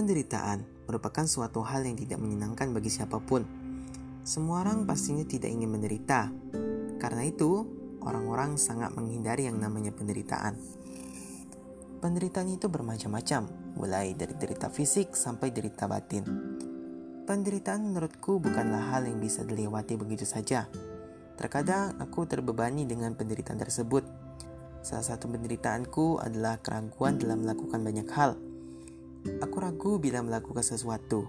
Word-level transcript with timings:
Penderitaan 0.00 0.64
merupakan 0.88 1.28
suatu 1.28 1.60
hal 1.60 1.84
yang 1.84 1.92
tidak 1.92 2.16
menyenangkan 2.24 2.72
bagi 2.72 2.88
siapa 2.88 3.20
pun. 3.20 3.44
Semua 4.24 4.64
orang 4.64 4.88
pastinya 4.88 5.28
tidak 5.28 5.52
ingin 5.52 5.68
menderita. 5.68 6.32
Karena 6.96 7.28
itu, 7.28 7.68
orang-orang 8.00 8.56
sangat 8.56 8.96
menghindari 8.96 9.44
yang 9.44 9.60
namanya 9.60 9.92
penderitaan. 9.92 10.56
Penderitaan 12.00 12.48
itu 12.48 12.72
bermacam-macam, 12.72 13.44
mulai 13.76 14.16
dari 14.16 14.32
derita 14.40 14.72
fisik 14.72 15.12
sampai 15.12 15.52
derita 15.52 15.84
batin. 15.84 16.24
Penderitaan 17.28 17.92
menurutku 17.92 18.40
bukanlah 18.40 18.96
hal 18.96 19.04
yang 19.04 19.20
bisa 19.20 19.44
dilewati 19.44 20.00
begitu 20.00 20.24
saja. 20.24 20.64
Terkadang 21.36 22.00
aku 22.00 22.24
terbebani 22.24 22.88
dengan 22.88 23.12
penderitaan 23.12 23.60
tersebut. 23.60 24.08
Salah 24.80 25.04
satu 25.04 25.28
penderitaanku 25.28 26.24
adalah 26.24 26.56
keraguan 26.56 27.20
dalam 27.20 27.44
melakukan 27.44 27.84
banyak 27.84 28.08
hal– 28.16 28.32
Aku 29.20 29.60
ragu 29.60 30.00
bila 30.00 30.24
melakukan 30.24 30.64
sesuatu. 30.64 31.28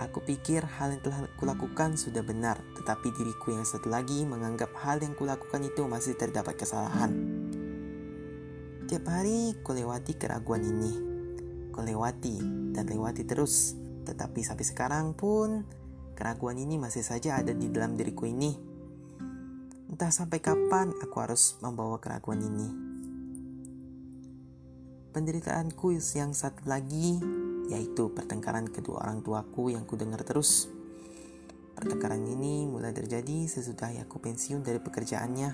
Aku 0.00 0.24
pikir 0.24 0.64
hal 0.64 0.96
yang 0.96 1.04
telah 1.04 1.28
kulakukan 1.36 2.00
sudah 2.00 2.24
benar, 2.24 2.56
tetapi 2.80 3.12
diriku 3.12 3.52
yang 3.52 3.68
satu 3.68 3.92
lagi 3.92 4.24
menganggap 4.24 4.72
hal 4.80 5.04
yang 5.04 5.12
kulakukan 5.12 5.60
itu 5.60 5.84
masih 5.84 6.16
terdapat 6.16 6.56
kesalahan. 6.56 7.12
Tiap 8.88 9.04
hari 9.04 9.52
kulewati 9.60 10.16
keraguan 10.16 10.64
ini. 10.64 10.92
Kulewati 11.68 12.40
dan 12.72 12.88
lewati 12.88 13.28
terus, 13.28 13.76
tetapi 14.08 14.40
sampai 14.40 14.64
sekarang 14.64 15.12
pun 15.12 15.68
keraguan 16.16 16.56
ini 16.56 16.80
masih 16.80 17.04
saja 17.04 17.36
ada 17.36 17.52
di 17.52 17.68
dalam 17.68 18.00
diriku 18.00 18.24
ini. 18.24 18.56
Entah 19.92 20.08
sampai 20.08 20.40
kapan 20.40 20.96
aku 20.96 21.16
harus 21.20 21.60
membawa 21.60 22.00
keraguan 22.00 22.40
ini. 22.40 22.89
Penderitaanku 25.10 25.90
yang 26.14 26.30
satu 26.30 26.70
lagi 26.70 27.18
yaitu 27.66 28.14
pertengkaran 28.14 28.70
kedua 28.70 29.02
orang 29.02 29.26
tuaku 29.26 29.74
yang 29.74 29.82
ku 29.82 29.98
dengar 29.98 30.22
terus. 30.22 30.70
Pertengkaran 31.74 32.22
ini 32.22 32.70
mulai 32.70 32.94
terjadi 32.94 33.50
sesudah 33.50 33.90
ayahku 33.90 34.22
pensiun 34.22 34.62
dari 34.62 34.78
pekerjaannya. 34.78 35.50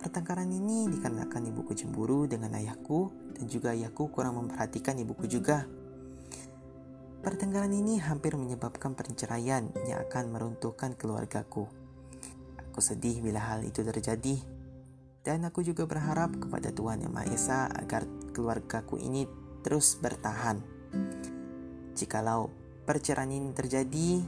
Pertengkaran 0.00 0.48
ini 0.48 0.88
dikarenakan 0.88 1.52
ibuku 1.52 1.76
cemburu 1.76 2.24
dengan 2.24 2.56
ayahku 2.56 3.12
dan 3.36 3.52
juga 3.52 3.76
ayahku 3.76 4.08
kurang 4.08 4.40
memperhatikan 4.40 4.96
ibuku 4.96 5.28
juga. 5.28 5.68
Pertengkaran 7.20 7.76
ini 7.76 8.00
hampir 8.00 8.32
menyebabkan 8.32 8.96
perceraian 8.96 9.68
yang 9.84 10.00
akan 10.08 10.32
meruntuhkan 10.32 10.96
keluargaku. 10.96 11.68
Aku 12.72 12.80
sedih 12.80 13.20
bila 13.20 13.44
hal 13.44 13.60
itu 13.60 13.84
terjadi. 13.84 14.57
Dan 15.26 15.44
aku 15.44 15.60
juga 15.66 15.84
berharap 15.84 16.36
kepada 16.38 16.70
Tuhan 16.72 17.04
Yang 17.04 17.12
Maha 17.12 17.28
Esa 17.32 17.60
agar 17.68 18.06
keluargaku 18.32 18.96
ini 19.02 19.26
terus 19.66 19.98
bertahan. 19.98 20.62
Jikalau 21.98 22.48
perceraian 22.86 23.28
ini 23.28 23.50
terjadi, 23.52 24.22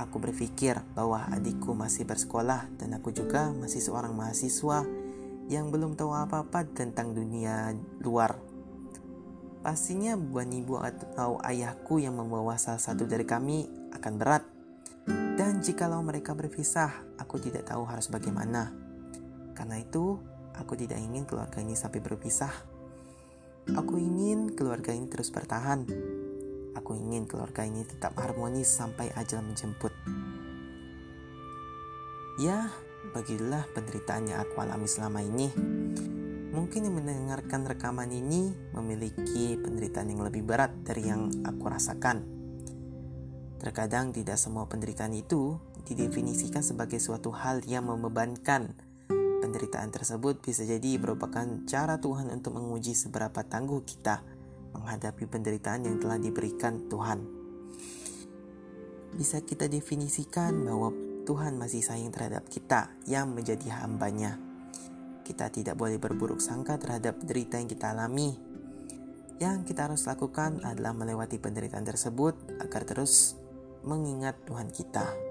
aku 0.00 0.16
berpikir 0.16 0.80
bahwa 0.96 1.28
adikku 1.28 1.76
masih 1.76 2.08
bersekolah 2.08 2.66
dan 2.80 2.96
aku 2.96 3.12
juga 3.12 3.52
masih 3.52 3.84
seorang 3.84 4.16
mahasiswa 4.16 4.82
yang 5.52 5.68
belum 5.68 5.98
tahu 5.98 6.14
apa-apa 6.14 6.64
tentang 6.72 7.12
dunia 7.12 7.76
luar. 8.00 8.38
Pastinya 9.60 10.16
beban 10.16 10.48
ibu 10.56 10.80
atau 10.80 11.36
ayahku 11.44 12.00
yang 12.00 12.16
membawa 12.16 12.56
salah 12.56 12.80
satu 12.80 13.04
dari 13.04 13.28
kami 13.28 13.68
akan 13.92 14.14
berat. 14.16 14.42
Dan 15.36 15.60
jikalau 15.60 16.00
mereka 16.00 16.32
berpisah, 16.32 16.88
aku 17.20 17.36
tidak 17.36 17.68
tahu 17.68 17.84
harus 17.84 18.08
bagaimana. 18.08 18.89
Karena 19.60 19.76
itu, 19.76 20.16
aku 20.56 20.72
tidak 20.72 20.96
ingin 20.96 21.28
keluarga 21.28 21.60
ini 21.60 21.76
sampai 21.76 22.00
berpisah. 22.00 22.48
Aku 23.76 24.00
ingin 24.00 24.56
keluarga 24.56 24.96
ini 24.96 25.04
terus 25.04 25.28
bertahan. 25.28 25.84
Aku 26.80 26.96
ingin 26.96 27.28
keluarga 27.28 27.68
ini 27.68 27.84
tetap 27.84 28.16
harmonis 28.16 28.72
sampai 28.72 29.12
ajal 29.12 29.44
menjemput. 29.44 29.92
Ya, 32.40 32.72
bagilah 33.12 33.68
penderitaan 33.76 34.32
yang 34.32 34.40
aku 34.40 34.64
alami 34.64 34.88
selama 34.88 35.20
ini. 35.20 35.52
Mungkin 36.56 36.88
yang 36.88 36.96
mendengarkan 36.96 37.68
rekaman 37.68 38.08
ini 38.16 38.56
memiliki 38.72 39.60
penderitaan 39.60 40.08
yang 40.08 40.24
lebih 40.24 40.40
berat 40.40 40.72
dari 40.88 41.04
yang 41.04 41.28
aku 41.44 41.68
rasakan. 41.68 42.24
Terkadang 43.60 44.16
tidak 44.16 44.40
semua 44.40 44.64
penderitaan 44.72 45.12
itu 45.12 45.60
didefinisikan 45.84 46.64
sebagai 46.64 46.96
suatu 46.96 47.28
hal 47.28 47.60
yang 47.68 47.92
membebankan 47.92 48.88
Penderitaan 49.40 49.88
tersebut 49.88 50.44
bisa 50.44 50.68
jadi 50.68 51.00
merupakan 51.00 51.64
cara 51.64 51.96
Tuhan 51.96 52.28
untuk 52.28 52.60
menguji 52.60 52.92
seberapa 52.92 53.40
tangguh 53.40 53.80
kita 53.88 54.20
menghadapi 54.76 55.24
penderitaan 55.24 55.88
yang 55.88 55.96
telah 55.96 56.20
diberikan 56.20 56.92
Tuhan. 56.92 57.24
Bisa 59.16 59.40
kita 59.40 59.64
definisikan 59.66 60.60
bahwa 60.60 60.92
Tuhan 61.24 61.56
masih 61.56 61.80
sayang 61.80 62.12
terhadap 62.12 62.52
kita 62.52 62.92
yang 63.08 63.32
menjadi 63.32 63.80
hambanya. 63.80 64.36
Kita 65.24 65.48
tidak 65.48 65.80
boleh 65.80 65.96
berburuk 65.96 66.44
sangka 66.44 66.76
terhadap 66.76 67.16
derita 67.24 67.56
yang 67.56 67.68
kita 67.70 67.96
alami. 67.96 68.36
Yang 69.40 69.72
kita 69.72 69.88
harus 69.88 70.04
lakukan 70.04 70.60
adalah 70.68 70.92
melewati 70.92 71.40
penderitaan 71.40 71.88
tersebut 71.88 72.60
agar 72.60 72.84
terus 72.84 73.40
mengingat 73.88 74.36
Tuhan 74.44 74.68
kita. 74.68 75.29